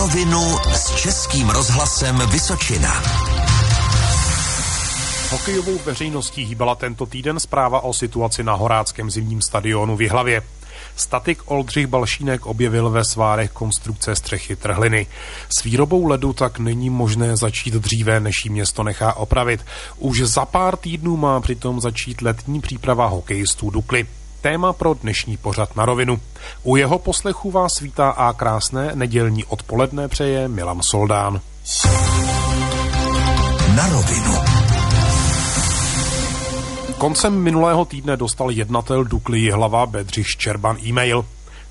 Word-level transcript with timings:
rovinu 0.00 0.56
s 0.72 0.94
Českým 0.94 1.50
rozhlasem 1.50 2.22
Vysočina. 2.30 3.02
Hokejovou 5.30 5.78
veřejností 5.78 6.44
hýbala 6.44 6.74
tento 6.74 7.06
týden 7.06 7.40
zpráva 7.40 7.80
o 7.80 7.92
situaci 7.92 8.44
na 8.44 8.54
Horáckém 8.54 9.10
zimním 9.10 9.42
stadionu 9.42 9.96
v 9.96 10.02
Jihlavě. 10.02 10.42
Statik 10.96 11.42
Oldřich 11.44 11.86
Balšínek 11.86 12.46
objevil 12.46 12.90
ve 12.90 13.04
svárech 13.04 13.50
konstrukce 13.50 14.16
střechy 14.16 14.56
trhliny. 14.56 15.06
S 15.48 15.62
výrobou 15.62 16.06
ledu 16.06 16.32
tak 16.32 16.58
není 16.58 16.90
možné 16.90 17.36
začít 17.36 17.74
dříve, 17.74 18.20
než 18.20 18.44
jí 18.44 18.50
město 18.50 18.82
nechá 18.82 19.14
opravit. 19.14 19.60
Už 19.98 20.20
za 20.20 20.44
pár 20.44 20.76
týdnů 20.76 21.16
má 21.16 21.40
přitom 21.40 21.80
začít 21.80 22.22
letní 22.22 22.60
příprava 22.60 23.06
hokejistů 23.06 23.70
Dukly. 23.70 24.06
Téma 24.40 24.72
pro 24.72 24.94
dnešní 24.94 25.36
pořad 25.36 25.76
na 25.76 25.84
rovinu. 25.84 26.20
U 26.62 26.76
jeho 26.76 26.98
poslechu 26.98 27.50
vás 27.50 27.80
vítá 27.80 28.10
a 28.10 28.32
krásné 28.32 28.90
nedělní 28.94 29.44
odpoledne 29.44 30.08
přeje 30.08 30.48
Milan 30.48 30.82
Soldán. 30.82 31.40
Na 33.76 33.88
rovinu. 33.88 34.34
Koncem 36.98 37.34
minulého 37.42 37.84
týdne 37.84 38.16
dostal 38.16 38.50
jednatel 38.50 39.04
Dukly 39.04 39.50
hlava 39.50 39.86
Bedřich 39.86 40.30
Ščerban 40.30 40.76
e-mail. 40.86 41.24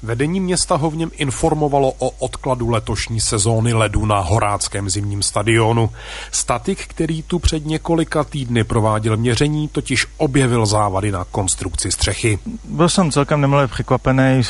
Vedení 0.04 0.40
města 0.40 0.76
ho 0.76 0.90
v 0.90 0.96
něm 0.96 1.12
informovalo 1.18 1.94
o 2.00 2.10
odkladu 2.10 2.70
letošní 2.70 3.20
sezóny 3.20 3.74
ledu 3.74 4.06
na 4.06 4.20
Horáckém 4.20 4.90
zimním 4.90 5.24
stadionu. 5.24 5.90
Statik, 6.32 6.88
který 6.88 7.24
tu 7.24 7.40
před 7.40 7.66
několika 7.66 8.24
týdny 8.24 8.64
prováděl 8.64 9.18
měření, 9.18 9.68
totiž 9.68 10.08
objevil 10.18 10.66
závady 10.66 11.12
na 11.12 11.26
konstrukci 11.32 11.92
střechy. 11.92 12.40
Byl 12.64 12.90
jsem 12.90 13.12
celkem 13.12 13.42
nemile 13.42 13.68
překvapený. 13.68 14.44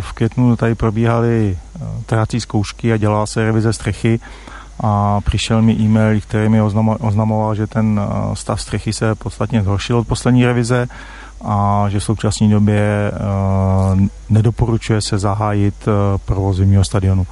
V 0.00 0.12
květnu 0.14 0.56
tady 0.56 0.74
probíhaly 0.74 1.58
eh, 1.58 1.80
trhací 2.06 2.40
zkoušky 2.40 2.92
a 2.92 2.96
dělala 2.96 3.26
se 3.26 3.44
revize 3.44 3.72
střechy 3.72 4.20
a 4.80 5.20
přišel 5.20 5.62
mi 5.62 5.72
e-mail, 5.72 6.20
který 6.20 6.48
mi 6.48 6.62
oznamoval, 7.00 7.54
že 7.54 7.66
ten 7.66 8.00
eh, 8.00 8.36
stav 8.36 8.60
střechy 8.60 8.92
se 8.92 9.14
podstatně 9.14 9.62
zhoršil 9.62 9.98
od 9.98 10.06
poslední 10.06 10.46
revize 10.46 10.88
a 11.40 11.86
že 11.88 12.00
v 12.00 12.04
současné 12.04 12.48
době 12.48 13.12
uh, 13.12 14.00
nedoporučuje 14.30 15.00
se 15.00 15.18
zahájit 15.18 15.74
uh, 15.86 15.92
provoz 16.24 16.56
zimního 16.56 16.84
stadionu. 16.84 17.26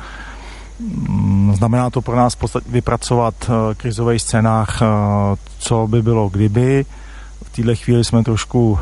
Mm, 0.81 1.55
znamená 1.57 1.91
to 1.91 2.03
pro 2.03 2.17
nás 2.17 2.37
vypracovat 2.69 3.35
uh, 3.49 3.55
krizový 3.75 4.19
scénář, 4.19 4.83
co 5.59 5.87
by 5.87 6.03
bylo 6.03 6.29
kdyby. 6.29 6.87
V 7.43 7.57
této 7.57 7.75
chvíli 7.75 8.05
jsme 8.05 8.25
trošku 8.25 8.79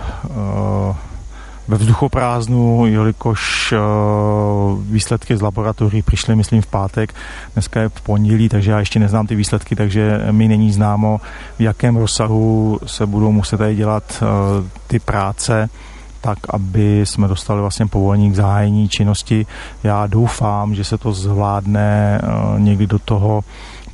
ve 1.71 1.77
vzduchoprázdnu, 1.77 2.87
jelikož 2.87 3.73
uh, 3.73 4.83
výsledky 4.83 5.37
z 5.37 5.43
laboratoří 5.43 6.03
přišly, 6.03 6.37
myslím, 6.37 6.63
v 6.63 6.67
pátek, 6.67 7.15
dneska 7.53 7.81
je 7.81 7.89
v 7.89 8.01
pondělí, 8.01 8.49
takže 8.49 8.71
já 8.71 8.79
ještě 8.79 8.99
neznám 8.99 9.27
ty 9.27 9.35
výsledky, 9.35 9.77
takže 9.77 10.21
mi 10.31 10.49
není 10.49 10.73
známo, 10.73 11.21
v 11.59 11.61
jakém 11.61 11.97
rozsahu 11.97 12.79
se 12.87 13.07
budou 13.07 13.33
muset 13.33 13.57
tady 13.57 13.75
dělat 13.77 14.23
uh, 14.23 14.67
ty 14.87 14.99
práce, 14.99 15.69
tak, 16.21 16.39
aby 16.49 17.01
jsme 17.07 17.29
dostali 17.29 17.61
vlastně 17.61 17.87
povolení 17.87 18.31
k 18.31 18.37
zahájení 18.37 18.89
činnosti. 18.89 19.47
Já 19.83 20.07
doufám, 20.07 20.75
že 20.75 20.85
se 20.85 20.99
to 20.99 21.13
zvládne 21.13 22.21
uh, 22.23 22.61
někdy 22.61 22.87
do 22.87 22.99
toho 22.99 23.45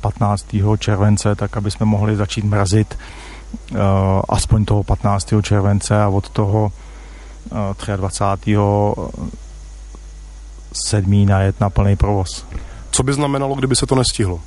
15. 0.01 0.45
července, 0.77 1.35
tak 1.35 1.57
aby 1.57 1.71
jsme 1.71 1.85
mohli 1.85 2.15
začít 2.15 2.45
mrazit 2.45 2.97
aspoň 4.29 4.65
toho 4.65 4.83
15. 4.83 5.33
července 5.41 6.01
a 6.03 6.07
od 6.07 6.29
toho 6.29 6.71
23. 7.95 8.57
7. 10.73 11.25
najet 11.25 11.59
na 11.59 11.69
plný 11.69 11.95
provoz. 11.95 12.45
Co 12.91 13.03
by 13.03 13.13
znamenalo, 13.13 13.55
kdyby 13.55 13.75
se 13.75 13.85
to 13.85 13.95
nestihlo? 13.95 14.39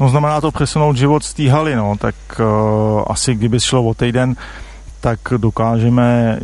No 0.00 0.08
znamená 0.08 0.40
to 0.40 0.50
přesunout 0.50 0.96
život 0.96 1.24
z 1.24 1.34
té 1.34 1.50
haly, 1.50 1.76
no, 1.76 1.96
tak 1.98 2.14
uh, 2.40 3.04
asi 3.06 3.34
kdyby 3.34 3.60
šlo 3.60 3.82
o 3.82 3.94
týden, 3.94 4.36
tak 5.00 5.18
dokážeme 5.36 6.38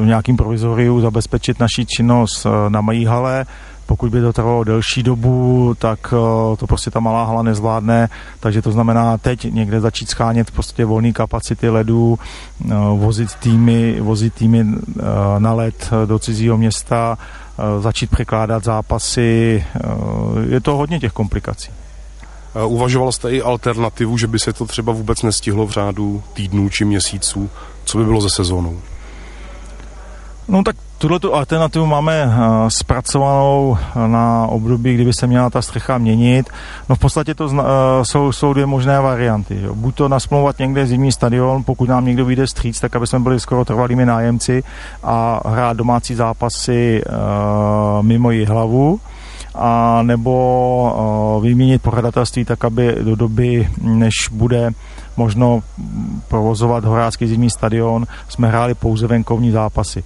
v 0.00 0.06
nějakým 0.06 0.36
provizoriu 0.36 1.00
zabezpečit 1.00 1.60
naši 1.60 1.86
činnost 1.86 2.46
na 2.68 2.80
mají 2.80 3.04
hale, 3.04 3.46
pokud 3.86 4.10
by 4.10 4.20
to 4.20 4.32
trvalo 4.32 4.64
delší 4.64 5.02
dobu, 5.02 5.74
tak 5.78 5.98
eh, 6.12 6.56
to 6.56 6.66
prostě 6.66 6.90
ta 6.90 7.00
malá 7.00 7.24
hala 7.24 7.42
nezvládne, 7.42 8.08
takže 8.40 8.62
to 8.62 8.72
znamená 8.72 9.18
teď 9.18 9.44
někde 9.52 9.80
začít 9.80 10.10
schánět 10.10 10.50
prostě 10.50 10.84
volné 10.84 11.12
kapacity 11.12 11.68
ledů, 11.68 12.18
eh, 12.18 12.74
vozit 12.96 13.34
týmy, 13.34 14.00
vozit 14.00 14.34
týmy 14.34 14.64
eh, 14.64 15.02
na 15.38 15.52
led 15.52 15.90
do 16.06 16.18
cizího 16.18 16.56
města, 16.56 17.18
začít 17.80 18.10
překládat 18.10 18.64
zápasy. 18.64 19.64
Je 20.48 20.60
to 20.60 20.76
hodně 20.76 21.00
těch 21.00 21.12
komplikací. 21.12 21.70
Uvažoval 22.66 23.12
jste 23.12 23.30
i 23.30 23.42
alternativu, 23.42 24.18
že 24.18 24.26
by 24.26 24.38
se 24.38 24.52
to 24.52 24.66
třeba 24.66 24.92
vůbec 24.92 25.22
nestihlo 25.22 25.66
v 25.66 25.70
řádu 25.70 26.22
týdnů 26.32 26.68
či 26.68 26.84
měsíců? 26.84 27.50
Co 27.84 27.98
by 27.98 28.04
bylo 28.04 28.20
ze 28.20 28.30
sezónou? 28.30 28.80
No 30.48 30.62
tak 30.62 30.76
tuhle 30.98 31.20
tu 31.20 31.34
alternativu 31.34 31.86
máme 31.86 32.26
uh, 32.26 32.32
zpracovanou 32.68 33.78
na 34.06 34.46
období, 34.46 34.94
kdyby 34.94 35.12
se 35.12 35.26
měla 35.26 35.50
ta 35.50 35.62
střecha 35.62 35.98
měnit. 35.98 36.48
No 36.88 36.96
v 36.96 36.98
podstatě 36.98 37.34
to 37.34 37.46
uh, 37.46 37.60
jsou, 38.02 38.32
jsou 38.32 38.52
dvě 38.52 38.66
možné 38.66 39.00
varianty. 39.00 39.58
Jo. 39.62 39.74
Buď 39.74 39.94
to 39.94 40.08
nasmlouvat 40.08 40.58
někde 40.58 40.86
zimní 40.86 41.12
stadion, 41.12 41.64
pokud 41.64 41.88
nám 41.88 42.06
někdo 42.06 42.24
vyjde 42.24 42.46
stříc, 42.46 42.80
tak 42.80 42.96
aby 42.96 43.06
jsme 43.06 43.18
byli 43.20 43.40
skoro 43.40 43.64
trvalými 43.64 44.06
nájemci 44.06 44.62
a 45.02 45.40
hrát 45.48 45.76
domácí 45.76 46.14
zápasy 46.14 47.02
uh, 47.06 48.02
mimo 48.02 48.30
hlavu 48.46 49.00
a 49.54 50.02
nebo 50.02 51.36
uh, 51.36 51.42
vyměnit 51.42 51.82
pořadatelství 51.82 52.44
tak, 52.44 52.64
aby 52.64 52.96
do 53.02 53.16
doby, 53.16 53.68
než 53.82 54.12
bude 54.32 54.70
možno 55.16 55.60
provozovat 56.28 56.84
Horácký 56.84 57.26
zimní 57.26 57.50
stadion, 57.50 58.06
jsme 58.28 58.48
hráli 58.48 58.74
pouze 58.74 59.06
venkovní 59.06 59.50
zápasy. 59.50 60.04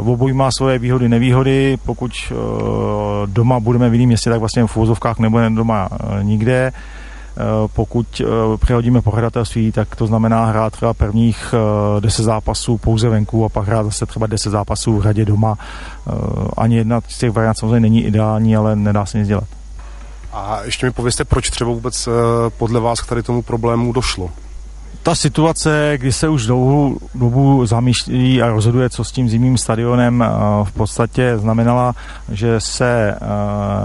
V 0.00 0.08
obojí 0.08 0.34
má 0.34 0.50
svoje 0.50 0.78
výhody, 0.78 1.08
nevýhody. 1.08 1.78
Pokud 1.84 2.12
uh, 2.30 2.38
doma 3.26 3.60
budeme 3.60 3.90
v 3.90 3.92
jiném 3.92 4.08
městě, 4.08 4.30
tak 4.30 4.40
vlastně 4.40 4.66
v 4.66 4.76
úvozovkách 4.76 5.18
nebudeme 5.18 5.56
doma 5.56 5.88
uh, 5.90 6.22
nikde 6.22 6.72
pokud 7.74 8.22
přehodíme 8.56 9.02
pořadatelství, 9.02 9.72
tak 9.72 9.96
to 9.96 10.06
znamená 10.06 10.44
hrát 10.44 10.72
třeba 10.72 10.94
prvních 10.94 11.54
10 12.00 12.22
zápasů 12.22 12.78
pouze 12.78 13.08
venku 13.08 13.44
a 13.44 13.48
pak 13.48 13.66
hrát 13.66 13.84
zase 13.84 14.06
třeba 14.06 14.26
10 14.26 14.50
zápasů 14.50 14.98
v 14.98 15.02
řadě 15.02 15.24
doma. 15.24 15.58
Ani 16.56 16.76
jedna 16.76 17.00
z 17.08 17.18
těch 17.18 17.30
variant 17.30 17.58
samozřejmě 17.58 17.80
není 17.80 18.04
ideální, 18.04 18.56
ale 18.56 18.76
nedá 18.76 19.06
se 19.06 19.18
nic 19.18 19.28
dělat. 19.28 19.44
A 20.32 20.60
ještě 20.64 20.86
mi 20.86 20.92
povězte, 20.92 21.24
proč 21.24 21.50
třeba 21.50 21.70
vůbec 21.70 22.08
podle 22.58 22.80
vás 22.80 23.00
k 23.00 23.06
tady 23.06 23.22
tomu 23.22 23.42
problému 23.42 23.92
došlo? 23.92 24.30
Ta 25.06 25.14
situace, 25.14 25.92
kdy 25.96 26.12
se 26.12 26.28
už 26.28 26.46
dlouhou 26.46 26.98
dobu 27.14 27.66
zamýšlí 27.66 28.42
a 28.42 28.48
rozhoduje, 28.48 28.90
co 28.90 29.04
s 29.04 29.12
tím 29.12 29.28
zimním 29.28 29.58
stadionem, 29.58 30.22
eh, 30.22 30.28
v 30.64 30.72
podstatě 30.72 31.38
znamenala, 31.38 31.94
že 32.32 32.60
se 32.60 33.14
eh, 33.14 33.16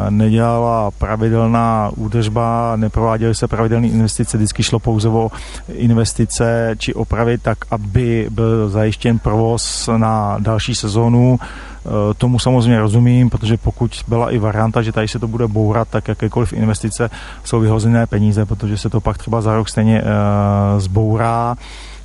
nedělala 0.10 0.92
pravidelná 0.92 1.92
údržba, 1.96 2.76
neprováděly 2.76 3.36
se 3.36 3.48
pravidelné 3.48 3.88
investice, 3.88 4.38
vždycky 4.38 4.64
šlo 4.64 4.80
pouze 4.80 5.10
o 5.10 5.32
investice 5.74 6.76
či 6.78 6.94
opravy 6.94 7.38
tak, 7.38 7.58
aby 7.72 8.28
byl 8.30 8.70
zajištěn 8.70 9.20
provoz 9.20 9.90
na 9.98 10.38
další 10.40 10.76
sezónu. 10.76 11.40
Eh, 11.86 12.14
tomu 12.14 12.40
samozřejmě 12.40 12.80
rozumím, 12.80 13.30
protože 13.30 13.58
pokud 13.58 13.92
byla 14.08 14.32
i 14.32 14.38
varianta, 14.38 14.82
že 14.82 14.92
tady 14.92 15.08
se 15.08 15.20
to 15.20 15.28
bude 15.28 15.48
bourat, 15.48 15.88
tak 15.88 16.08
jakékoliv 16.08 16.54
investice 16.54 17.10
jsou 17.44 17.60
vyhozené 17.60 18.08
peníze, 18.08 18.46
protože 18.46 18.78
se 18.78 18.90
to 18.90 19.02
pak 19.02 19.18
třeba 19.18 19.42
za 19.42 19.56
rok 19.56 19.70
stejně 19.70 20.02
uh, 20.02 20.80
zbourá. 20.80 21.56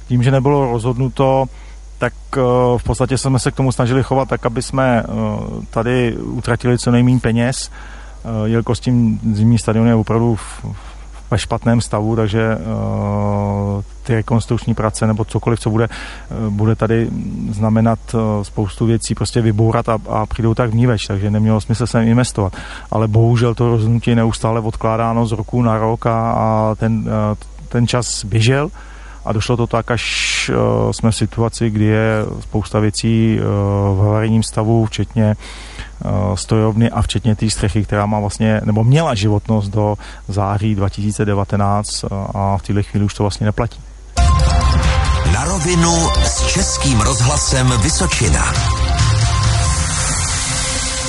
Tím, 0.08 0.22
že 0.22 0.30
nebylo 0.30 0.72
rozhodnuto, 0.72 1.44
tak 1.98 2.12
uh, 2.36 2.42
v 2.78 2.84
podstatě 2.84 3.18
jsme 3.18 3.38
se 3.38 3.50
k 3.50 3.54
tomu 3.54 3.72
snažili 3.72 4.02
chovat 4.02 4.28
tak, 4.28 4.46
aby 4.46 4.62
jsme 4.62 5.04
tady 5.70 6.16
utratili 6.16 6.78
co 6.78 6.90
nejméně 6.90 7.20
peněz, 7.20 7.70
jelikož 8.44 8.78
s 8.78 8.80
tím 8.80 9.20
zimní 9.32 9.58
stadion 9.58 9.86
je 9.86 9.94
opravdu 9.94 10.34
v, 10.34 10.64
ve 11.30 11.38
špatném 11.38 11.80
stavu, 11.80 12.16
takže 12.16 12.58
ty 14.06 14.14
rekonstrukční 14.14 14.74
práce 14.74 15.06
nebo 15.06 15.24
cokoliv, 15.24 15.60
co 15.60 15.70
bude, 15.70 15.88
uh, 15.88 16.52
bude 16.52 16.74
tady 16.74 17.08
znamenat 17.50 17.98
uh, 18.14 18.20
spoustu 18.42 18.86
věcí 18.86 19.14
prostě 19.14 19.40
vybourat 19.40 19.88
a, 19.88 19.98
a 20.08 20.26
přijdou 20.26 20.54
tak 20.54 20.70
vníveč, 20.70 21.06
takže 21.06 21.30
nemělo 21.30 21.60
smysl 21.60 21.86
sem 21.86 22.08
investovat. 22.08 22.56
Ale 22.90 23.08
bohužel 23.08 23.54
to 23.54 23.68
rozhodnutí 23.68 24.10
je 24.10 24.16
neustále 24.16 24.60
odkládáno 24.60 25.26
z 25.26 25.32
roku 25.32 25.62
na 25.62 25.78
rok 25.78 26.06
a, 26.06 26.32
a 26.32 26.74
ten, 26.74 26.98
uh, 26.98 27.36
ten 27.68 27.86
čas 27.86 28.24
běžel 28.24 28.70
a 29.24 29.32
došlo 29.32 29.56
to 29.56 29.66
tak, 29.66 29.90
až 29.90 30.50
jsme 30.90 31.10
v 31.10 31.16
situaci, 31.16 31.70
kdy 31.70 31.84
je 31.84 32.24
spousta 32.40 32.80
věcí 32.80 33.38
v 33.94 34.00
havarijním 34.02 34.42
stavu, 34.42 34.86
včetně 34.86 35.36
strojovny 36.34 36.90
a 36.90 37.02
včetně 37.02 37.36
té 37.36 37.50
střechy, 37.50 37.84
která 37.84 38.06
má 38.06 38.20
vlastně, 38.20 38.60
nebo 38.64 38.84
měla 38.84 39.14
životnost 39.14 39.72
do 39.72 39.96
září 40.28 40.74
2019 40.74 42.04
uh, 42.04 42.10
a 42.34 42.58
v 42.58 42.62
této 42.62 42.82
chvíli 42.82 43.04
už 43.04 43.14
to 43.14 43.22
vlastně 43.22 43.44
neplatí. 43.44 43.80
Na 45.36 45.44
rovinu 45.44 45.92
s 46.24 46.46
Českým 46.46 47.00
rozhlasem 47.00 47.72
Vysočina. 47.82 48.52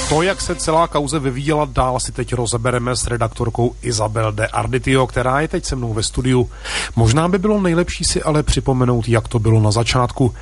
To, 0.09 0.21
jak 0.21 0.41
se 0.41 0.55
celá 0.55 0.87
kauze 0.87 1.19
vyvíjela 1.19 1.67
dál, 1.71 1.99
si 1.99 2.11
teď 2.11 2.33
rozebereme 2.33 2.95
s 2.95 3.07
redaktorkou 3.07 3.75
Isabel 3.81 4.31
de 4.31 4.47
Arditio, 4.47 5.07
která 5.07 5.41
je 5.41 5.47
teď 5.47 5.65
se 5.65 5.75
mnou 5.75 5.93
ve 5.93 6.03
studiu. 6.03 6.49
Možná 6.95 7.27
by 7.27 7.39
bylo 7.39 7.61
nejlepší 7.61 8.03
si 8.03 8.23
ale 8.23 8.43
připomenout, 8.43 9.09
jak 9.09 9.27
to 9.27 9.39
bylo 9.39 9.61
na 9.61 9.71
začátku. 9.71 10.33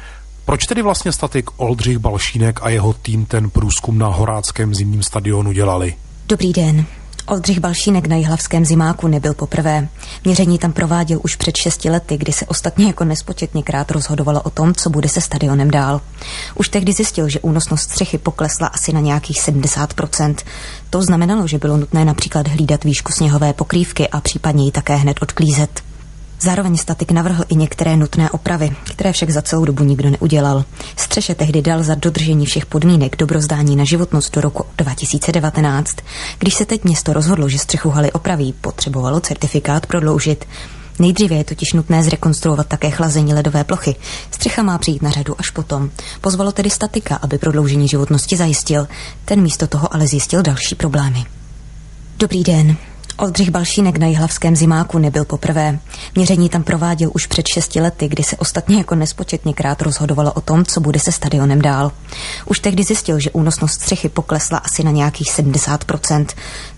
Proč 0.45 0.65
tedy 0.65 0.81
vlastně 0.81 1.11
statik 1.11 1.49
Oldřich 1.57 1.97
Balšínek 1.97 2.59
a 2.63 2.69
jeho 2.69 2.93
tým 2.93 3.25
ten 3.25 3.49
průzkum 3.49 3.97
na 3.97 4.07
Horáckém 4.07 4.75
zimním 4.75 5.03
stadionu 5.03 5.51
dělali? 5.51 5.95
Dobrý 6.27 6.53
den. 6.53 6.85
Oldřich 7.27 7.59
Balšínek 7.59 8.07
na 8.07 8.15
Jihlavském 8.15 8.65
zimáku 8.65 9.07
nebyl 9.07 9.33
poprvé. 9.33 9.87
Měření 10.25 10.59
tam 10.59 10.73
prováděl 10.73 11.19
už 11.23 11.35
před 11.35 11.57
šesti 11.57 11.89
lety, 11.89 12.17
kdy 12.17 12.33
se 12.33 12.45
ostatně 12.45 12.85
jako 12.85 13.03
nespočetněkrát 13.03 13.91
rozhodovalo 13.91 14.41
o 14.41 14.49
tom, 14.49 14.73
co 14.73 14.89
bude 14.89 15.09
se 15.09 15.21
stadionem 15.21 15.71
dál. 15.71 16.01
Už 16.55 16.69
tehdy 16.69 16.93
zjistil, 16.93 17.29
že 17.29 17.39
únosnost 17.39 17.81
střechy 17.81 18.17
poklesla 18.17 18.67
asi 18.67 18.93
na 18.93 18.99
nějakých 18.99 19.41
70%. 19.41 20.35
To 20.89 21.01
znamenalo, 21.01 21.47
že 21.47 21.57
bylo 21.57 21.77
nutné 21.77 22.05
například 22.05 22.47
hlídat 22.47 22.83
výšku 22.83 23.11
sněhové 23.11 23.53
pokrývky 23.53 24.07
a 24.07 24.21
případně 24.21 24.65
ji 24.65 24.71
také 24.71 24.95
hned 24.95 25.17
odklízet. 25.21 25.94
Zároveň 26.45 26.77
statik 26.77 27.11
navrhl 27.11 27.43
i 27.49 27.55
některé 27.55 27.97
nutné 27.97 28.29
opravy, 28.29 28.75
které 28.83 29.11
však 29.11 29.29
za 29.29 29.41
celou 29.41 29.65
dobu 29.65 29.83
nikdo 29.83 30.09
neudělal. 30.09 30.63
Střeše 30.95 31.35
tehdy 31.35 31.61
dal 31.61 31.83
za 31.83 31.95
dodržení 31.95 32.45
všech 32.45 32.65
podmínek 32.65 33.15
dobrozdání 33.17 33.75
na 33.75 33.83
životnost 33.83 34.35
do 34.35 34.41
roku 34.41 34.65
2019. 34.77 35.97
Když 36.39 36.53
se 36.53 36.65
teď 36.65 36.83
město 36.83 37.13
rozhodlo, 37.13 37.49
že 37.49 37.57
střechu 37.57 37.89
haly 37.89 38.11
opraví, 38.11 38.53
potřebovalo 38.61 39.19
certifikát 39.19 39.85
prodloužit. 39.85 40.45
Nejdříve 40.99 41.35
je 41.35 41.43
totiž 41.43 41.73
nutné 41.73 42.03
zrekonstruovat 42.03 42.67
také 42.67 42.91
chlazení 42.91 43.33
ledové 43.33 43.63
plochy. 43.63 43.95
Střecha 44.31 44.63
má 44.63 44.77
přijít 44.77 45.01
na 45.01 45.09
řadu 45.09 45.35
až 45.39 45.49
potom. 45.49 45.89
Pozvalo 46.21 46.51
tedy 46.51 46.69
statika, 46.69 47.15
aby 47.15 47.37
prodloužení 47.37 47.87
životnosti 47.87 48.37
zajistil. 48.37 48.87
Ten 49.25 49.41
místo 49.41 49.67
toho 49.67 49.93
ale 49.93 50.07
zjistil 50.07 50.41
další 50.41 50.75
problémy. 50.75 51.25
Dobrý 52.17 52.43
den. 52.43 52.77
Oldřich 53.17 53.49
Balšínek 53.49 53.97
na 53.97 54.07
Jihlavském 54.07 54.55
zimáku 54.55 54.97
nebyl 54.97 55.25
poprvé. 55.25 55.79
Měření 56.15 56.49
tam 56.49 56.63
prováděl 56.63 57.11
už 57.13 57.25
před 57.25 57.47
šesti 57.47 57.81
lety, 57.81 58.07
kdy 58.07 58.23
se 58.23 58.37
ostatně 58.37 58.77
jako 58.77 58.95
nespočetněkrát 58.95 59.81
rozhodovalo 59.81 60.33
o 60.33 60.41
tom, 60.41 60.65
co 60.65 60.81
bude 60.81 60.99
se 60.99 61.11
stadionem 61.11 61.61
dál. 61.61 61.91
Už 62.45 62.59
tehdy 62.59 62.83
zjistil, 62.83 63.19
že 63.19 63.31
únosnost 63.31 63.73
střechy 63.73 64.09
poklesla 64.09 64.57
asi 64.57 64.83
na 64.83 64.91
nějakých 64.91 65.31
70%. 65.31 66.25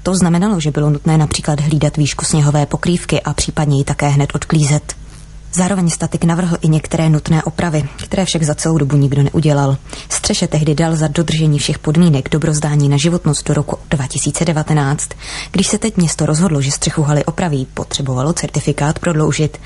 To 0.03 0.15
znamenalo, 0.15 0.59
že 0.59 0.71
bylo 0.71 0.89
nutné 0.89 1.17
například 1.17 1.59
hlídat 1.59 1.97
výšku 1.97 2.25
sněhové 2.25 2.65
pokrývky 2.65 3.21
a 3.21 3.33
případně 3.33 3.77
ji 3.77 3.83
také 3.83 4.07
hned 4.07 4.29
odklízet. 4.35 5.06
Zároveň 5.53 5.89
statik 5.89 6.23
navrhl 6.23 6.57
i 6.61 6.69
některé 6.69 7.09
nutné 7.09 7.43
opravy, 7.43 7.89
které 8.03 8.25
však 8.25 8.43
za 8.43 8.55
celou 8.55 8.77
dobu 8.77 8.97
nikdo 8.97 9.23
neudělal. 9.23 9.77
Střeše 10.09 10.47
tehdy 10.47 10.75
dal 10.75 10.95
za 10.95 11.07
dodržení 11.07 11.59
všech 11.59 11.79
podmínek 11.79 12.29
dobrozdání 12.29 12.89
na 12.89 12.97
životnost 12.97 13.47
do 13.47 13.53
roku 13.53 13.77
2019. 13.89 15.09
Když 15.51 15.67
se 15.67 15.77
teď 15.77 15.97
město 15.97 16.25
rozhodlo, 16.25 16.61
že 16.61 16.71
střechu 16.71 17.01
haly 17.01 17.25
opraví, 17.25 17.67
potřebovalo 17.73 18.33
certifikát 18.33 18.99
prodloužit. 18.99 19.57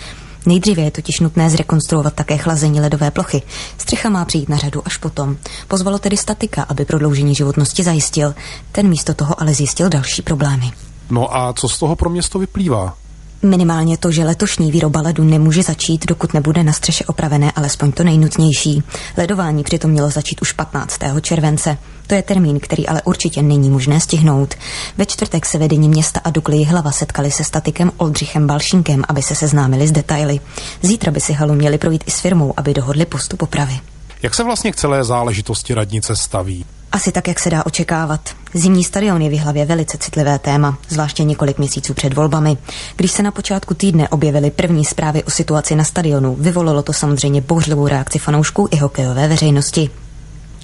Nejdříve 0.46 0.82
je 0.82 0.92
totiž 0.92 1.20
nutné 1.20 1.50
zrekonstruovat 1.50 2.14
také 2.14 2.38
chlazení 2.38 2.82
ledové 2.82 3.12
plochy. 3.12 3.42
Střecha 3.78 4.10
má 4.10 4.26
přijít 4.26 4.50
na 4.50 4.58
řadu 4.58 4.82
až 4.86 4.98
potom. 4.98 5.38
Pozvalo 5.68 6.00
tedy 6.00 6.18
statika, 6.18 6.64
aby 6.64 6.86
prodloužení 6.86 7.36
životnosti 7.36 7.84
zajistil. 7.84 8.36
Ten 8.72 8.90
místo 8.90 9.14
toho 9.14 9.42
ale 9.42 9.54
zjistil 9.54 9.90
další 9.90 10.22
problémy. 10.22 10.72
No 11.10 11.36
a 11.38 11.54
co 11.54 11.70
z 11.70 11.80
toho 11.80 11.96
pro 11.96 12.10
město 12.10 12.40
vyplývá? 12.40 13.01
Minimálně 13.44 13.98
to, 13.98 14.12
že 14.12 14.24
letošní 14.24 14.72
výroba 14.72 15.02
ledu 15.02 15.24
nemůže 15.24 15.64
začít, 15.64 16.06
dokud 16.06 16.34
nebude 16.34 16.64
na 16.64 16.74
střeše 16.74 17.06
opravené 17.06 17.52
alespoň 17.52 17.92
to 17.92 18.04
nejnutnější. 18.04 18.84
Ledování 19.18 19.64
přitom 19.64 19.92
mělo 19.92 20.10
začít 20.10 20.42
už 20.42 20.52
15. 20.52 21.00
července. 21.22 21.78
To 22.08 22.16
je 22.16 22.22
termín, 22.22 22.60
který 22.60 22.88
ale 22.88 23.02
určitě 23.02 23.42
není 23.42 23.70
možné 23.70 24.00
stihnout. 24.00 24.56
Ve 24.98 25.06
čtvrtek 25.06 25.46
se 25.46 25.58
vedení 25.58 25.90
města 25.90 26.20
a 26.24 26.30
Dukly 26.30 26.64
hlava 26.64 26.92
setkali 26.92 27.32
se 27.32 27.44
statikem 27.44 27.92
Oldřichem 27.98 28.48
Balšinkem, 28.48 29.04
aby 29.08 29.22
se 29.22 29.36
seznámili 29.36 29.88
s 29.88 29.92
detaily. 29.92 30.40
Zítra 30.82 31.12
by 31.12 31.22
si 31.22 31.34
halu 31.34 31.54
měli 31.54 31.78
projít 31.78 32.04
i 32.08 32.12
s 32.12 32.20
firmou, 32.20 32.54
aby 32.58 32.74
dohodli 32.74 33.06
postup 33.06 33.42
opravy. 33.42 33.80
Jak 34.22 34.36
se 34.36 34.44
vlastně 34.44 34.72
k 34.72 34.76
celé 34.76 35.04
záležitosti 35.04 35.74
radnice 35.74 36.16
staví? 36.16 36.66
Asi 36.92 37.12
tak, 37.12 37.28
jak 37.28 37.40
se 37.40 37.50
dá 37.50 37.66
očekávat. 37.66 38.30
Zimní 38.54 38.84
stadion 38.84 39.22
je 39.22 39.30
v 39.30 39.40
hlavě 39.40 39.66
velice 39.66 39.98
citlivé 39.98 40.40
téma, 40.40 40.78
zvláště 40.90 41.24
několik 41.24 41.58
měsíců 41.58 41.94
před 41.94 42.14
volbami. 42.14 42.58
Když 42.96 43.12
se 43.12 43.24
na 43.24 43.32
počátku 43.32 43.74
týdne 43.74 44.10
objevily 44.10 44.52
první 44.52 44.86
zprávy 44.86 45.24
o 45.24 45.30
situaci 45.30 45.76
na 45.76 45.84
stadionu, 45.84 46.36
vyvolalo 46.40 46.82
to 46.82 46.94
samozřejmě 46.94 47.42
bouřlivou 47.42 47.88
reakci 47.88 48.20
fanoušků 48.20 48.68
i 48.72 48.78
hokejové 48.78 49.28
veřejnosti. 49.28 49.90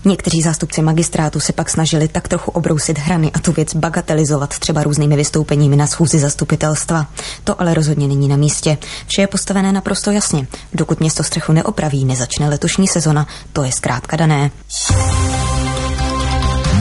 Někteří 0.05 0.41
zástupci 0.41 0.81
magistrátu 0.81 1.39
se 1.39 1.53
pak 1.53 1.69
snažili 1.69 2.07
tak 2.07 2.27
trochu 2.27 2.51
obrousit 2.51 2.99
hrany 2.99 3.31
a 3.31 3.39
tu 3.39 3.51
věc 3.51 3.75
bagatelizovat 3.75 4.57
třeba 4.59 4.83
různými 4.83 5.15
vystoupeními 5.15 5.75
na 5.75 5.87
schůzi 5.87 6.19
zastupitelstva. 6.19 7.07
To 7.43 7.61
ale 7.61 7.73
rozhodně 7.73 8.07
není 8.07 8.27
na 8.27 8.35
místě. 8.35 8.77
Vše 9.07 9.21
je 9.21 9.27
postavené 9.27 9.71
naprosto 9.71 10.11
jasně. 10.11 10.47
Dokud 10.73 10.99
město 10.99 11.23
střechu 11.23 11.53
neopraví, 11.53 12.05
nezačne 12.05 12.49
letošní 12.49 12.87
sezona, 12.87 13.27
to 13.53 13.63
je 13.63 13.71
zkrátka 13.71 14.17
dané. 14.17 14.51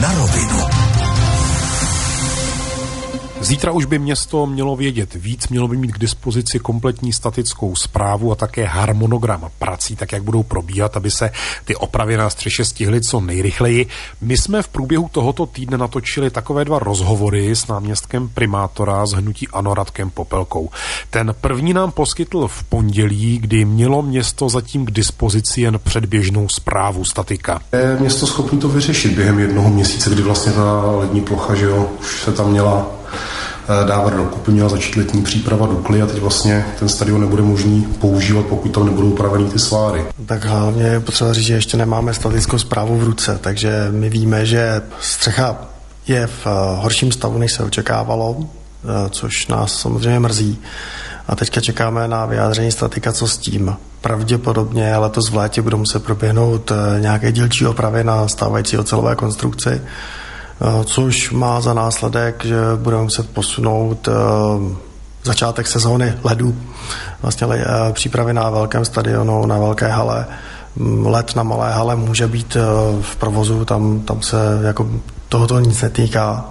Na 0.01 0.13
rovinu. 0.13 0.86
Zítra 3.41 3.71
už 3.71 3.85
by 3.85 3.99
město 3.99 4.45
mělo 4.45 4.75
vědět 4.75 5.15
víc, 5.15 5.47
mělo 5.47 5.67
by 5.67 5.77
mít 5.77 5.91
k 5.91 5.99
dispozici 5.99 6.59
kompletní 6.59 7.13
statickou 7.13 7.75
zprávu 7.75 8.31
a 8.31 8.35
také 8.35 8.65
harmonogram 8.65 9.49
prací, 9.59 9.95
tak 9.95 10.11
jak 10.11 10.23
budou 10.23 10.43
probíhat, 10.43 10.97
aby 10.97 11.11
se 11.11 11.31
ty 11.65 11.75
opravy 11.75 12.17
na 12.17 12.29
střeše 12.29 12.65
stihly 12.65 13.01
co 13.01 13.19
nejrychleji. 13.19 13.87
My 14.21 14.37
jsme 14.37 14.61
v 14.61 14.67
průběhu 14.67 15.09
tohoto 15.11 15.45
týdne 15.45 15.77
natočili 15.77 16.29
takové 16.29 16.65
dva 16.65 16.79
rozhovory 16.79 17.55
s 17.55 17.67
náměstkem 17.67 18.29
primátora 18.29 19.05
z 19.05 19.11
hnutí 19.11 19.47
Anoradkem 19.47 20.09
Popelkou. 20.09 20.69
Ten 21.09 21.35
první 21.41 21.73
nám 21.73 21.91
poskytl 21.91 22.47
v 22.47 22.63
pondělí, 22.63 23.37
kdy 23.39 23.65
mělo 23.65 24.01
město 24.01 24.49
zatím 24.49 24.85
k 24.85 24.91
dispozici 24.91 25.61
jen 25.61 25.79
předběžnou 25.83 26.49
zprávu 26.49 27.05
statika. 27.05 27.61
Je 27.73 27.97
město 27.99 28.27
schopné 28.27 28.59
to 28.59 28.69
vyřešit 28.69 29.11
během 29.11 29.39
jednoho 29.39 29.69
měsíce, 29.69 30.09
kdy 30.09 30.21
vlastně 30.21 30.51
ta 30.51 30.91
lední 30.91 31.21
plocha, 31.21 31.55
že 31.55 31.65
jo, 31.65 31.89
už 31.99 32.21
se 32.23 32.31
tam 32.31 32.51
měla 32.51 32.96
dávat 33.87 34.13
do 34.13 34.29
měla 34.47 34.69
začít 34.69 34.95
letní 34.95 35.21
příprava 35.21 35.67
Dukly 35.67 36.01
a 36.01 36.05
teď 36.05 36.19
vlastně 36.19 36.65
ten 36.79 36.89
stadion 36.89 37.21
nebude 37.21 37.43
možný 37.43 37.87
používat, 37.99 38.45
pokud 38.45 38.71
tam 38.71 38.85
nebudou 38.85 39.07
upravený 39.09 39.49
ty 39.49 39.59
sváry. 39.59 40.05
Tak 40.25 40.45
hlavně 40.45 40.83
je 40.83 40.99
potřeba 40.99 41.33
říct, 41.33 41.45
že 41.45 41.53
ještě 41.53 41.77
nemáme 41.77 42.13
statickou 42.13 42.57
zprávu 42.57 42.97
v 42.97 43.03
ruce, 43.03 43.39
takže 43.41 43.87
my 43.91 44.09
víme, 44.09 44.45
že 44.45 44.81
střecha 45.01 45.57
je 46.07 46.27
v 46.27 46.47
eh, 46.47 46.49
horším 46.81 47.11
stavu, 47.11 47.37
než 47.37 47.53
se 47.53 47.63
očekávalo, 47.63 48.37
eh, 48.39 49.09
což 49.09 49.47
nás 49.47 49.79
samozřejmě 49.79 50.19
mrzí. 50.19 50.59
A 51.27 51.35
teďka 51.35 51.61
čekáme 51.61 52.07
na 52.07 52.25
vyjádření 52.25 52.71
statika, 52.71 53.11
co 53.11 53.27
s 53.27 53.37
tím. 53.37 53.75
Pravděpodobně 54.01 54.97
letos 54.97 55.29
v 55.29 55.35
létě 55.35 55.61
budou 55.61 55.77
muset 55.77 56.03
proběhnout 56.03 56.71
nějaké 56.99 57.31
dílčí 57.31 57.65
opravy 57.65 58.03
na 58.03 58.27
stávající 58.27 58.77
ocelové 58.77 59.15
konstrukci, 59.15 59.69
Eh, 59.69 59.81
což 60.85 61.31
má 61.31 61.61
za 61.61 61.73
následek, 61.73 62.45
že 62.45 62.55
budeme 62.75 63.03
muset 63.03 63.29
posunout 63.29 64.07
eh, 64.07 64.11
začátek 65.23 65.67
sezóny 65.67 66.13
ledu, 66.23 66.55
vlastně 67.21 67.47
eh, 67.51 67.93
přípravy 67.93 68.33
na 68.33 68.49
velkém 68.49 68.85
stadionu, 68.85 69.45
na 69.45 69.57
velké 69.57 69.87
hale. 69.87 70.25
Mm, 70.75 71.05
let 71.05 71.35
na 71.35 71.43
malé 71.43 71.71
hale 71.71 71.95
může 71.95 72.27
být 72.27 72.57
v 73.01 73.15
provozu, 73.15 73.65
tam, 73.65 73.99
tam 73.99 74.21
se 74.21 74.37
jako 74.63 74.89
tohoto 75.29 75.59
nic 75.59 75.81
netýká. 75.81 76.45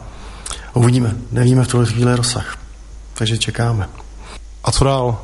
Uvidíme, 0.75 1.15
nevíme 1.33 1.65
v 1.65 1.69
tuhle 1.69 1.87
chvíli 1.87 2.17
rozsah, 2.17 2.57
takže 3.15 3.39
čekáme. 3.39 3.89
A 4.65 4.73
co 4.73 4.85
dál? 4.85 5.19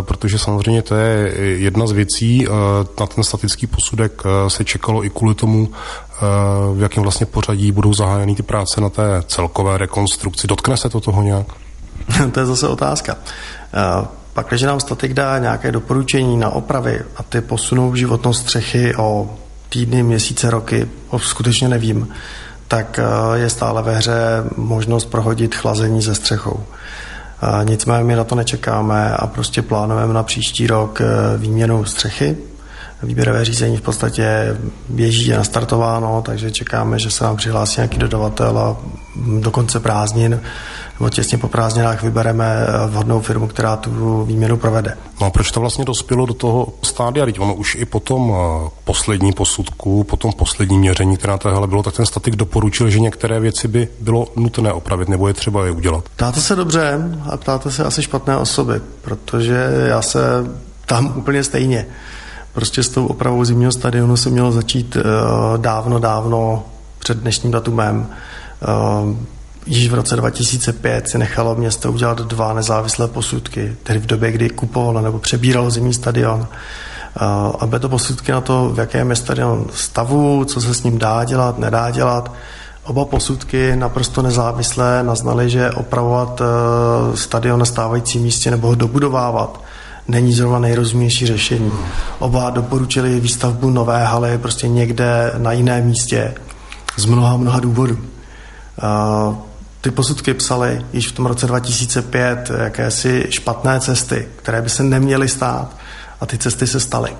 Protože 0.00 0.38
samozřejmě 0.38 0.82
to 0.82 0.94
je 0.94 1.32
jedna 1.38 1.86
z 1.86 1.92
věcí. 1.92 2.46
Na 3.00 3.06
ten 3.06 3.24
statický 3.24 3.66
posudek 3.66 4.22
se 4.48 4.64
čekalo 4.64 5.04
i 5.04 5.10
kvůli 5.10 5.34
tomu, 5.34 5.68
v 6.74 6.82
jakém 6.82 7.02
vlastně 7.02 7.26
pořadí 7.26 7.72
budou 7.72 7.94
zahájeny 7.94 8.34
ty 8.34 8.42
práce 8.42 8.80
na 8.80 8.88
té 8.90 9.22
celkové 9.26 9.78
rekonstrukci. 9.78 10.46
Dotkne 10.46 10.76
se 10.76 10.88
to 10.88 11.00
toho 11.00 11.22
nějak? 11.22 11.46
to 12.32 12.40
je 12.40 12.46
zase 12.46 12.68
otázka. 12.68 13.16
Pak, 14.32 14.48
když 14.48 14.62
nám 14.62 14.80
statik 14.80 15.14
dá 15.14 15.38
nějaké 15.38 15.72
doporučení 15.72 16.36
na 16.36 16.50
opravy 16.50 17.00
a 17.16 17.22
ty 17.22 17.40
posunou 17.40 17.94
životnost 17.94 18.40
střechy 18.40 18.96
o 18.96 19.30
týdny, 19.68 20.02
měsíce, 20.02 20.50
roky, 20.50 20.88
skutečně 21.16 21.68
nevím, 21.68 22.08
tak 22.68 23.00
je 23.34 23.50
stále 23.50 23.82
ve 23.82 23.96
hře 23.96 24.16
možnost 24.56 25.04
prohodit 25.04 25.54
chlazení 25.54 26.02
ze 26.02 26.14
střechou. 26.14 26.64
Nicméně 27.64 28.04
my 28.04 28.16
na 28.16 28.24
to 28.24 28.34
nečekáme 28.34 29.16
a 29.16 29.26
prostě 29.26 29.62
plánujeme 29.62 30.14
na 30.14 30.22
příští 30.22 30.66
rok 30.66 31.00
výměnu 31.36 31.84
střechy, 31.84 32.36
Výběrové 33.02 33.44
řízení 33.44 33.76
v 33.76 33.80
podstatě 33.80 34.56
běží 34.88 35.34
a 35.34 35.36
nastartováno, 35.36 36.22
takže 36.22 36.50
čekáme, 36.50 36.98
že 36.98 37.10
se 37.10 37.24
nám 37.24 37.36
přihlásí 37.36 37.74
nějaký 37.80 37.98
dodavatel 37.98 38.58
a 38.58 38.76
do 39.40 39.50
konce 39.50 39.80
prázdnin 39.80 40.40
nebo 41.00 41.10
těsně 41.10 41.38
po 41.38 41.48
prázdninách 41.48 42.02
vybereme 42.02 42.66
vhodnou 42.86 43.20
firmu, 43.20 43.46
která 43.46 43.76
tu 43.76 44.24
výměnu 44.24 44.56
provede. 44.56 44.96
No 45.20 45.26
a 45.26 45.30
proč 45.30 45.50
to 45.50 45.60
vlastně 45.60 45.84
dospělo 45.84 46.26
do 46.26 46.34
toho 46.34 46.68
stádia? 46.82 47.24
Teď 47.24 47.40
ono 47.40 47.54
už 47.54 47.74
i 47.74 47.84
po 47.84 48.00
tom 48.00 48.34
eh, 48.34 48.70
poslední 48.84 49.32
posudku, 49.32 50.04
po 50.04 50.16
tom 50.16 50.32
posledním 50.32 50.80
měření, 50.80 51.16
která 51.16 51.38
tohle 51.38 51.66
bylo, 51.66 51.82
tak 51.82 51.94
ten 51.94 52.06
statik 52.06 52.36
doporučil, 52.36 52.90
že 52.90 53.00
některé 53.00 53.40
věci 53.40 53.68
by 53.68 53.88
bylo 54.00 54.26
nutné 54.36 54.72
opravit 54.72 55.08
nebo 55.08 55.28
je 55.28 55.34
třeba 55.34 55.64
je 55.64 55.70
udělat. 55.70 56.04
Ptáte 56.16 56.40
se 56.40 56.56
dobře 56.56 56.98
a 57.30 57.36
ptáte 57.36 57.70
se 57.70 57.84
asi 57.84 58.02
špatné 58.02 58.36
osoby, 58.36 58.80
protože 59.02 59.66
já 59.86 60.02
se 60.02 60.20
tam 60.86 61.12
úplně 61.16 61.44
stejně. 61.44 61.86
Prostě 62.56 62.82
s 62.82 62.88
tou 62.88 63.06
opravou 63.06 63.44
zimního 63.44 63.72
stadionu 63.72 64.16
se 64.16 64.30
mělo 64.30 64.52
začít 64.52 64.96
uh, 64.96 65.02
dávno, 65.58 65.98
dávno 65.98 66.64
před 66.98 67.18
dnešním 67.18 67.52
datumem. 67.52 68.06
Uh, 69.08 69.16
již 69.66 69.88
v 69.88 69.94
roce 69.94 70.16
2005 70.16 71.08
si 71.08 71.18
nechalo 71.18 71.54
město 71.54 71.92
udělat 71.92 72.18
dva 72.18 72.52
nezávislé 72.52 73.08
posudky, 73.08 73.76
tedy 73.82 73.98
v 73.98 74.06
době, 74.06 74.32
kdy 74.32 74.50
kupovalo 74.50 75.00
nebo 75.00 75.18
přebíralo 75.18 75.70
zimní 75.70 75.94
stadion. 75.94 76.40
Uh, 76.40 76.46
a 77.60 77.66
byly 77.66 77.80
to 77.80 77.88
posudky 77.88 78.32
na 78.32 78.40
to, 78.40 78.70
v 78.74 78.78
jakém 78.78 79.10
je 79.10 79.16
stadion 79.16 79.66
stavu, 79.74 80.44
co 80.44 80.60
se 80.60 80.74
s 80.74 80.82
ním 80.82 80.98
dá 80.98 81.24
dělat, 81.24 81.58
nedá 81.58 81.90
dělat. 81.90 82.32
Oba 82.84 83.04
posudky 83.04 83.76
naprosto 83.76 84.22
nezávislé 84.22 85.02
naznali, 85.02 85.50
že 85.50 85.70
opravovat 85.70 86.42
stadion 87.14 87.58
na 87.58 87.64
stávajícím 87.64 88.22
místě 88.22 88.50
nebo 88.50 88.66
ho 88.66 88.74
dobudovávat 88.74 89.60
není 90.08 90.32
zrovna 90.32 90.58
nejrozumnější 90.58 91.26
řešení. 91.26 91.72
Oba 92.18 92.50
doporučili 92.50 93.20
výstavbu 93.20 93.70
nové 93.70 94.04
haly 94.04 94.38
prostě 94.38 94.68
někde 94.68 95.32
na 95.38 95.52
jiném 95.52 95.84
místě 95.84 96.34
z 96.96 97.04
mnoha, 97.04 97.36
mnoha 97.36 97.60
důvodů. 97.60 97.98
Ty 99.80 99.90
posudky 99.90 100.34
psaly 100.34 100.84
již 100.92 101.08
v 101.08 101.12
tom 101.12 101.26
roce 101.26 101.46
2005 101.46 102.50
jakési 102.58 103.26
špatné 103.30 103.80
cesty, 103.80 104.28
které 104.36 104.62
by 104.62 104.68
se 104.68 104.82
neměly 104.82 105.28
stát 105.28 105.76
a 106.20 106.26
ty 106.26 106.38
cesty 106.38 106.66
se 106.66 106.80
staly. 106.80 107.10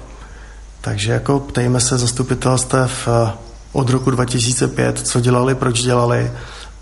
Takže 0.81 1.13
jako 1.13 1.41
ptejme 1.41 1.81
se 1.81 1.99
zastupitelstev 1.99 3.09
eh, 3.09 3.33
od 3.73 3.91
roku 3.91 4.11
2005, 4.11 4.99
co 4.99 5.21
dělali, 5.21 5.55
proč 5.55 5.83
dělali, 5.83 6.33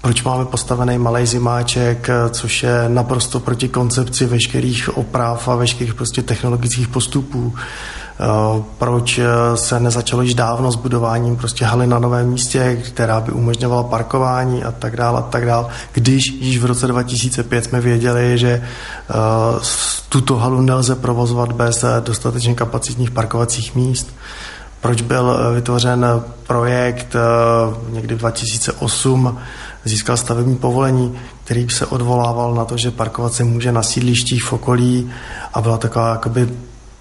proč 0.04 0.22
máme 0.22 0.44
postavený 0.44 0.98
malý 0.98 1.26
zimáček, 1.26 2.08
což 2.30 2.62
je 2.62 2.88
naprosto 2.88 3.40
proti 3.40 3.68
koncepci 3.68 4.26
veškerých 4.26 4.96
oprav 4.96 5.48
a 5.48 5.56
veškerých 5.56 5.94
prostě 5.94 6.22
technologických 6.22 6.88
postupů. 6.88 7.54
Eh, 7.54 8.62
proč 8.78 9.18
eh, 9.18 9.26
se 9.54 9.80
nezačalo 9.80 10.22
již 10.22 10.34
dávno 10.34 10.72
s 10.72 10.76
budováním 10.76 11.36
prostě 11.36 11.64
haly 11.64 11.86
na 11.86 11.98
novém 11.98 12.28
místě, 12.28 12.82
která 12.86 13.20
by 13.20 13.32
umožňovala 13.32 13.82
parkování 13.82 14.64
a 14.64 14.72
tak 14.72 14.96
dále 14.96 15.18
a 15.18 15.22
tak 15.22 15.46
dále, 15.46 15.66
když 15.92 16.26
již 16.26 16.58
v 16.58 16.64
roce 16.64 16.86
2005 16.86 17.64
jsme 17.64 17.80
věděli, 17.80 18.38
že 18.38 18.50
eh, 18.50 19.14
tuto 20.08 20.36
halu 20.36 20.60
nelze 20.60 20.94
provozovat 20.94 21.52
bez 21.52 21.84
dostatečně 22.00 22.54
kapacitních 22.54 23.10
parkovacích 23.10 23.74
míst 23.74 24.14
proč 24.80 25.02
byl 25.02 25.38
vytvořen 25.54 26.06
projekt 26.46 27.16
někdy 27.90 28.14
v 28.14 28.18
2008 28.18 29.38
získal 29.84 30.16
stavební 30.16 30.56
povolení, 30.56 31.14
který 31.44 31.68
se 31.68 31.86
odvolával 31.86 32.54
na 32.54 32.64
to, 32.64 32.76
že 32.76 32.90
parkovat 32.90 33.32
se 33.32 33.44
může 33.44 33.72
na 33.72 33.82
sídlištích 33.82 34.44
v 34.44 34.52
okolí 34.52 35.10
a 35.54 35.60
byla 35.60 35.78
taková 35.78 36.10
jakoby 36.10 36.48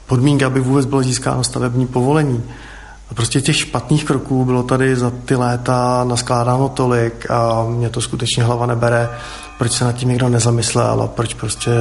podmínka, 0.07 0.47
aby 0.47 0.59
vůbec 0.59 0.85
bylo 0.85 1.03
získáno 1.03 1.43
stavební 1.43 1.87
povolení. 1.87 2.43
A 3.11 3.13
prostě 3.13 3.41
těch 3.41 3.55
špatných 3.55 4.05
kroků 4.05 4.45
bylo 4.45 4.63
tady 4.63 4.95
za 4.95 5.11
ty 5.25 5.35
léta 5.35 6.03
naskládáno 6.03 6.69
tolik 6.69 7.31
a 7.31 7.65
mě 7.69 7.89
to 7.89 8.01
skutečně 8.01 8.43
hlava 8.43 8.65
nebere, 8.65 9.09
proč 9.57 9.71
se 9.71 9.85
nad 9.85 9.91
tím 9.91 10.09
někdo 10.09 10.29
nezamyslel 10.29 11.01
a 11.01 11.07
proč 11.07 11.33
prostě 11.33 11.71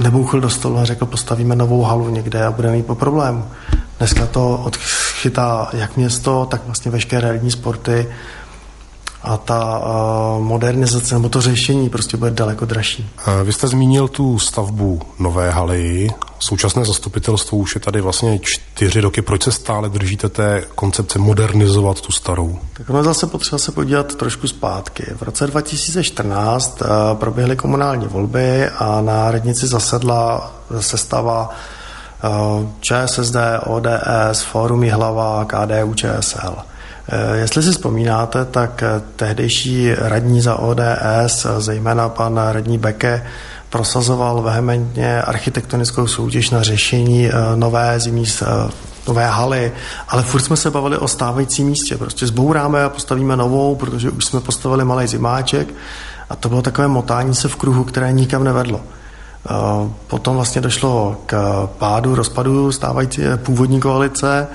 nebouchl 0.00 0.40
do 0.40 0.50
stolu 0.50 0.78
a 0.78 0.84
řekl, 0.84 1.06
postavíme 1.06 1.56
novou 1.56 1.82
halu 1.82 2.08
někde 2.08 2.46
a 2.46 2.50
budeme 2.50 2.74
mít 2.74 2.86
po 2.86 2.94
problému. 2.94 3.44
Dneska 3.98 4.26
to 4.26 4.62
odchytá 4.64 5.68
jak 5.72 5.96
město, 5.96 6.46
tak 6.50 6.62
vlastně 6.66 6.90
veškeré 6.90 7.28
herní 7.28 7.50
sporty 7.50 8.08
a 9.22 9.36
ta 9.36 9.78
uh, 9.78 10.44
modernizace 10.44 11.14
nebo 11.14 11.28
to 11.28 11.40
řešení 11.40 11.88
prostě 11.88 12.16
bude 12.16 12.30
daleko 12.30 12.64
dražší. 12.64 13.10
Vy 13.44 13.52
jste 13.52 13.68
zmínil 13.68 14.08
tu 14.08 14.38
stavbu 14.38 15.00
nové 15.18 15.50
haly. 15.50 16.10
Současné 16.38 16.84
zastupitelstvo 16.84 17.58
už 17.58 17.74
je 17.74 17.80
tady 17.80 18.00
vlastně 18.00 18.38
čtyři 18.42 19.00
roky. 19.00 19.22
Proč 19.22 19.42
se 19.42 19.52
stále 19.52 19.88
držíte 19.88 20.28
té 20.28 20.64
koncepce 20.74 21.18
modernizovat 21.18 22.00
tu 22.00 22.12
starou? 22.12 22.58
Tak 22.72 22.90
ono 22.90 23.04
zase 23.04 23.26
potřeba 23.26 23.58
se 23.58 23.72
podívat 23.72 24.14
trošku 24.14 24.48
zpátky. 24.48 25.04
V 25.16 25.22
roce 25.22 25.46
2014 25.46 26.82
uh, 26.82 26.88
proběhly 27.18 27.56
komunální 27.56 28.06
volby 28.06 28.68
a 28.68 29.00
na 29.00 29.30
radnici 29.30 29.66
zasedla 29.66 30.52
sestava 30.80 31.50
uh, 32.24 32.66
ČSSD, 32.80 33.36
ODS, 33.66 34.42
Fórum 34.42 34.82
Jihlava, 34.82 35.44
KDU, 35.44 35.94
ČSL. 35.94 36.56
Eh, 37.10 37.36
jestli 37.36 37.62
si 37.62 37.70
vzpomínáte, 37.70 38.44
tak 38.44 38.82
eh, 38.82 39.02
tehdejší 39.16 39.94
radní 39.94 40.40
za 40.40 40.56
ODS, 40.56 41.44
eh, 41.44 41.60
zejména 41.60 42.08
pan 42.08 42.40
radní 42.52 42.78
Beke, 42.78 43.26
prosazoval 43.70 44.42
vehementně 44.42 45.22
architektonickou 45.22 46.06
soutěž 46.06 46.50
na 46.50 46.62
řešení 46.62 47.30
nové 47.54 48.00
zimní 48.00 48.24
nové 49.08 49.26
haly, 49.26 49.72
ale 50.08 50.22
furt 50.22 50.40
jsme 50.40 50.56
se 50.56 50.70
bavili 50.70 50.98
o 50.98 51.08
stávajícím 51.08 51.66
místě. 51.66 51.96
Prostě 51.96 52.26
zbouráme 52.26 52.84
a 52.84 52.88
postavíme 52.88 53.36
novou, 53.36 53.76
protože 53.76 54.10
už 54.10 54.24
jsme 54.24 54.40
postavili 54.40 54.84
malý 54.84 55.06
zimáček 55.06 55.68
a 56.30 56.36
to 56.36 56.48
bylo 56.48 56.62
takové 56.62 56.88
motání 56.88 57.34
se 57.34 57.48
v 57.48 57.56
kruhu, 57.56 57.84
které 57.84 58.12
nikam 58.12 58.44
nevedlo. 58.44 58.80
Potom 60.06 60.36
vlastně 60.36 60.60
došlo 60.60 61.16
k 61.26 61.66
pádu, 61.78 62.14
rozpadu 62.14 62.72
stávající 62.72 63.22
původní 63.36 63.80
koalice 63.80 64.48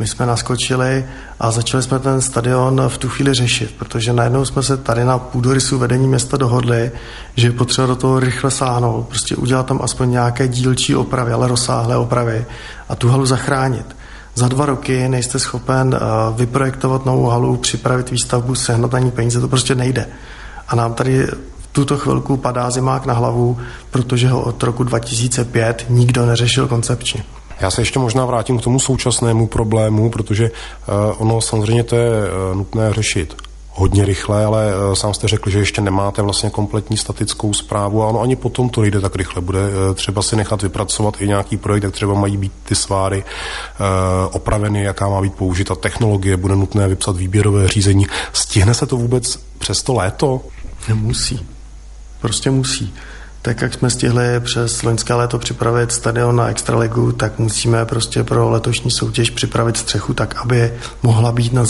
my 0.00 0.06
jsme 0.06 0.26
naskočili 0.26 1.04
a 1.40 1.50
začali 1.50 1.82
jsme 1.82 1.98
ten 1.98 2.20
stadion 2.20 2.82
v 2.88 2.98
tu 2.98 3.08
chvíli 3.08 3.34
řešit, 3.34 3.74
protože 3.78 4.12
najednou 4.12 4.44
jsme 4.44 4.62
se 4.62 4.76
tady 4.76 5.04
na 5.04 5.18
půdorysu 5.18 5.78
vedení 5.78 6.08
města 6.08 6.36
dohodli, 6.36 6.90
že 7.36 7.46
je 7.46 7.52
potřeba 7.52 7.86
do 7.86 7.96
toho 7.96 8.20
rychle 8.20 8.50
sáhnout, 8.50 9.08
prostě 9.08 9.36
udělat 9.36 9.66
tam 9.66 9.80
aspoň 9.82 10.10
nějaké 10.10 10.48
dílčí 10.48 10.96
opravy, 10.96 11.32
ale 11.32 11.48
rozsáhlé 11.48 11.96
opravy 11.96 12.46
a 12.88 12.96
tu 12.96 13.08
halu 13.08 13.26
zachránit. 13.26 13.96
Za 14.34 14.48
dva 14.48 14.66
roky 14.66 15.08
nejste 15.08 15.38
schopen 15.38 15.94
eh, 15.94 15.98
vyprojektovat 16.36 17.06
novou 17.06 17.26
halu, 17.26 17.56
připravit 17.56 18.10
výstavbu, 18.10 18.54
sehnat 18.54 18.92
na 18.92 18.98
ní 18.98 19.10
peníze, 19.10 19.40
to 19.40 19.48
prostě 19.48 19.74
nejde. 19.74 20.06
A 20.68 20.76
nám 20.76 20.94
tady 20.94 21.26
v 21.60 21.66
tuto 21.72 21.96
chvilku 21.98 22.36
padá 22.36 22.70
zimák 22.70 23.06
na 23.06 23.14
hlavu, 23.14 23.58
protože 23.90 24.28
ho 24.28 24.42
od 24.42 24.62
roku 24.62 24.84
2005 24.84 25.86
nikdo 25.88 26.26
neřešil 26.26 26.68
koncepčně. 26.68 27.24
Já 27.60 27.70
se 27.70 27.80
ještě 27.80 27.98
možná 27.98 28.24
vrátím 28.24 28.58
k 28.58 28.62
tomu 28.62 28.78
současnému 28.78 29.46
problému, 29.46 30.10
protože 30.10 30.50
uh, 30.50 30.94
ono 31.18 31.40
samozřejmě 31.40 31.84
to 31.84 31.96
je 31.96 32.08
uh, 32.10 32.56
nutné 32.56 32.92
řešit 32.92 33.36
hodně 33.70 34.04
rychle, 34.04 34.44
ale 34.44 34.72
uh, 34.88 34.94
sám 34.94 35.14
jste 35.14 35.28
řekl, 35.28 35.50
že 35.50 35.58
ještě 35.58 35.80
nemáte 35.80 36.22
vlastně 36.22 36.50
kompletní 36.50 36.96
statickou 36.96 37.52
zprávu 37.52 38.02
a 38.02 38.06
ono 38.06 38.20
ani 38.20 38.36
potom 38.36 38.68
to 38.68 38.84
jde 38.84 39.00
tak 39.00 39.16
rychle. 39.16 39.42
Bude 39.42 39.60
třeba 39.94 40.22
si 40.22 40.36
nechat 40.36 40.62
vypracovat 40.62 41.14
i 41.20 41.28
nějaký 41.28 41.56
projekt, 41.56 41.82
jak 41.82 41.92
třeba 41.92 42.14
mají 42.14 42.36
být 42.36 42.52
ty 42.64 42.74
sváry 42.74 43.24
opraveny, 44.32 44.82
jaká 44.82 45.08
má 45.08 45.20
být 45.20 45.34
použita 45.34 45.74
technologie, 45.74 46.36
bude 46.36 46.56
nutné 46.56 46.88
vypsat 46.88 47.16
výběrové 47.16 47.68
řízení. 47.68 48.06
Stihne 48.32 48.74
se 48.74 48.86
to 48.86 48.96
vůbec 48.96 49.38
přes 49.58 49.82
to 49.82 49.94
léto? 49.94 50.40
Musí. 50.94 51.46
Prostě 52.20 52.50
musí 52.50 52.94
tak 53.42 53.62
jak 53.62 53.74
jsme 53.74 53.90
stihli 53.90 54.40
přes 54.40 54.82
loňské 54.82 55.14
léto 55.14 55.38
připravit 55.38 55.92
stadion 55.92 56.36
na 56.36 56.48
Extraligu, 56.48 57.12
tak 57.12 57.38
musíme 57.38 57.84
prostě 57.84 58.24
pro 58.24 58.50
letošní 58.50 58.90
soutěž 58.90 59.30
připravit 59.30 59.76
střechu 59.76 60.14
tak, 60.14 60.34
aby 60.42 60.72
mohla 61.02 61.32
být 61.32 61.52
nad 61.52 61.66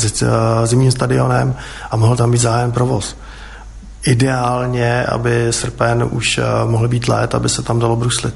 zimním 0.65 0.91
stadionem 0.91 1.55
a 1.91 1.97
mohl 1.97 2.17
tam 2.17 2.31
být 2.31 2.41
zájem 2.41 2.73
provoz. 2.73 3.17
Ideálně, 4.05 5.05
aby 5.05 5.47
srpen 5.51 6.09
už 6.11 6.39
eh, 6.39 6.43
mohl 6.67 6.89
být 6.89 7.09
let, 7.09 7.35
aby 7.35 7.49
se 7.49 7.63
tam 7.63 7.79
dalo 7.79 7.97
bruslit. 7.97 8.35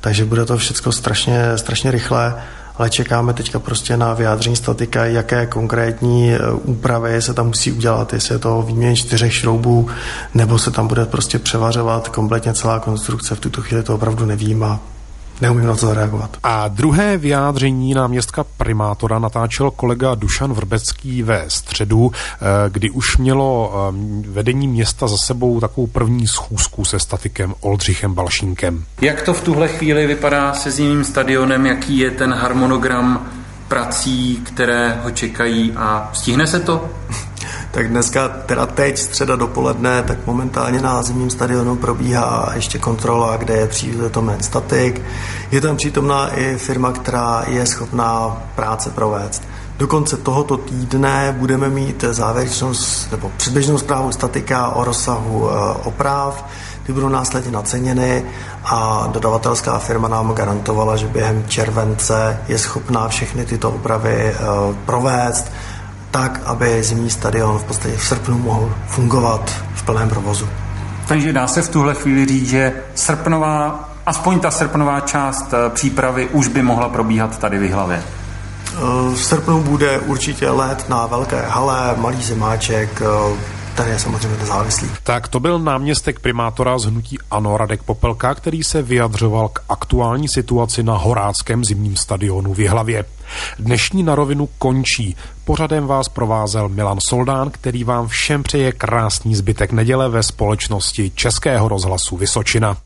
Takže 0.00 0.24
bude 0.24 0.44
to 0.44 0.56
všechno 0.56 0.92
strašně, 0.92 1.58
strašně 1.58 1.90
rychle 1.90 2.34
ale 2.78 2.90
čekáme 2.90 3.32
teďka 3.32 3.58
prostě 3.58 3.96
na 3.96 4.14
vyjádření 4.14 4.56
statika, 4.56 5.04
jaké 5.04 5.46
konkrétní 5.46 6.32
e, 6.32 6.38
úpravy 6.52 7.22
se 7.22 7.34
tam 7.34 7.46
musí 7.46 7.72
udělat, 7.72 8.12
jestli 8.12 8.34
je 8.34 8.38
to 8.38 8.62
výměn 8.62 8.96
čtyřech 8.96 9.34
šroubů, 9.34 9.88
nebo 10.34 10.58
se 10.58 10.70
tam 10.70 10.88
bude 10.88 11.06
prostě 11.06 11.38
převařovat 11.38 12.08
kompletně 12.08 12.54
celá 12.54 12.80
konstrukce. 12.80 13.34
V 13.34 13.40
tuto 13.40 13.62
chvíli 13.62 13.82
to 13.82 13.94
opravdu 13.94 14.26
nevím 14.26 14.64
a 14.64 14.80
neumím 15.40 15.66
na 15.66 15.76
to 15.76 15.86
zareagovat. 15.86 16.36
A 16.42 16.68
druhé 16.68 17.16
vyjádření 17.16 17.94
náměstka 17.94 18.44
primátora 18.56 19.18
natáčel 19.18 19.70
kolega 19.70 20.14
Dušan 20.14 20.52
Vrbecký 20.52 21.22
ve 21.22 21.44
středu, 21.48 22.12
eh, 22.14 22.46
kdy 22.70 22.90
už 22.90 23.16
mělo 23.16 23.72
eh, 23.74 24.28
vedení 24.28 24.68
města 24.68 25.06
za 25.08 25.16
sebou 25.16 25.60
takovou 25.60 25.86
první 25.86 26.26
schůzku 26.26 26.84
se 26.84 26.98
statikem 26.98 27.54
Oldřichem 27.60 28.14
Balšínkem. 28.14 28.84
Jak 29.00 29.22
to 29.22 29.34
v 29.34 29.40
tuhle 29.40 29.68
chvíli 29.68 30.06
vypadá 30.06 30.54
se 30.54 30.70
zimním 30.70 31.04
stadionem, 31.04 31.66
jaký 31.66 31.98
je 31.98 32.10
ten 32.10 32.34
harmonogram 32.34 33.26
prací, 33.68 34.40
které 34.44 35.00
ho 35.02 35.10
čekají 35.10 35.72
a 35.76 36.10
stihne 36.12 36.46
se 36.46 36.60
to? 36.60 36.88
Tak 37.72 37.88
dneska, 37.88 38.28
teda 38.28 38.66
teď, 38.66 38.98
středa 38.98 39.36
dopoledne, 39.36 40.02
tak 40.02 40.26
momentálně 40.26 40.80
na 40.80 41.02
zimním 41.02 41.30
stadionu 41.30 41.76
probíhá 41.76 42.52
ještě 42.54 42.78
kontrola, 42.78 43.36
kde 43.36 43.54
je 43.54 43.66
přítomen 43.66 44.42
statik. 44.42 45.02
Je 45.50 45.60
tam 45.60 45.76
přítomná 45.76 46.28
i 46.28 46.56
firma, 46.56 46.92
která 46.92 47.44
je 47.46 47.66
schopná 47.66 48.42
práce 48.54 48.90
provést. 48.90 49.42
Do 49.78 49.86
konce 49.86 50.16
tohoto 50.16 50.56
týdne 50.56 51.34
budeme 51.38 51.68
mít 51.68 52.04
závěrečnou 52.10 52.72
nebo 53.10 53.30
předběžnou 53.36 53.78
zprávu 53.78 54.12
statika 54.12 54.68
o 54.68 54.84
rozsahu 54.84 55.50
eh, 55.50 55.54
oprav, 55.84 56.44
ty 56.82 56.92
budou 56.92 57.08
následně 57.08 57.50
naceněny 57.50 58.24
a 58.64 59.08
dodavatelská 59.12 59.78
firma 59.78 60.08
nám 60.08 60.32
garantovala, 60.32 60.96
že 60.96 61.06
během 61.06 61.44
července 61.48 62.40
je 62.48 62.58
schopná 62.58 63.08
všechny 63.08 63.44
tyto 63.44 63.70
opravy 63.70 64.14
eh, 64.14 64.36
provést 64.86 65.52
tak, 66.12 66.40
aby 66.44 66.82
zimní 66.82 67.10
stadion 67.10 67.58
v 67.58 67.64
podstatě 67.64 67.96
v 67.96 68.04
srpnu 68.04 68.38
mohl 68.38 68.74
fungovat 68.86 69.50
v 69.74 69.82
plném 69.82 70.08
provozu. 70.08 70.48
Takže 71.08 71.32
dá 71.32 71.46
se 71.46 71.62
v 71.62 71.68
tuhle 71.68 71.94
chvíli 71.94 72.26
říct, 72.26 72.48
že 72.48 72.72
srpnová, 72.94 73.88
aspoň 74.06 74.40
ta 74.40 74.50
srpnová 74.50 75.00
část 75.00 75.54
eh, 75.54 75.70
přípravy 75.70 76.28
už 76.28 76.48
by 76.48 76.62
mohla 76.62 76.88
probíhat 76.88 77.38
tady 77.38 77.58
v 77.58 77.72
hlavě. 77.72 78.02
V 79.14 79.16
srpnu 79.16 79.62
bude 79.62 79.98
určitě 79.98 80.50
let 80.50 80.88
na 80.88 81.06
velké 81.06 81.42
hale, 81.42 81.94
malý 81.96 82.22
zimáček, 82.22 83.02
eh, 83.02 83.36
ten 83.74 83.88
je 83.88 83.98
samozřejmě 83.98 84.38
nezávislý. 84.38 84.88
Tak 85.02 85.28
to 85.28 85.40
byl 85.40 85.58
náměstek 85.58 86.20
primátora 86.20 86.78
z 86.78 86.84
hnutí 86.84 87.18
Ano 87.30 87.56
Radek 87.56 87.82
Popelka, 87.82 88.34
který 88.34 88.62
se 88.62 88.82
vyjadřoval 88.82 89.48
k 89.48 89.60
aktuální 89.68 90.28
situaci 90.28 90.82
na 90.82 90.96
Horáckém 90.96 91.64
zimním 91.64 91.96
stadionu 91.96 92.54
v 92.54 92.60
Jihlavě. 92.60 93.04
Dnešní 93.58 94.02
na 94.02 94.14
rovinu 94.14 94.48
končí. 94.58 95.16
Pořadem 95.44 95.86
vás 95.86 96.08
provázel 96.08 96.68
Milan 96.68 96.98
Soldán, 97.00 97.50
který 97.50 97.84
vám 97.84 98.08
všem 98.08 98.42
přeje 98.42 98.72
krásný 98.72 99.34
zbytek 99.34 99.72
neděle 99.72 100.08
ve 100.08 100.22
společnosti 100.22 101.12
Českého 101.14 101.68
rozhlasu 101.68 102.16
Vysočina. 102.16 102.76